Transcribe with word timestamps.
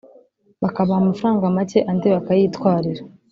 bakabaha 0.63 0.99
amafaranga 1.01 1.55
macye 1.57 1.79
andi 1.91 2.07
bakayitwarira 2.15 3.03